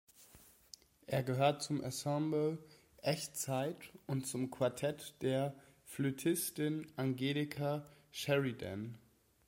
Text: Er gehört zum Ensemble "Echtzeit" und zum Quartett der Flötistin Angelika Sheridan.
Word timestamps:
Er 1.05 1.21
gehört 1.21 1.61
zum 1.61 1.83
Ensemble 1.83 2.57
"Echtzeit" 3.03 3.77
und 4.07 4.25
zum 4.25 4.49
Quartett 4.49 5.13
der 5.21 5.53
Flötistin 5.85 6.87
Angelika 6.95 7.85
Sheridan. 8.09 8.97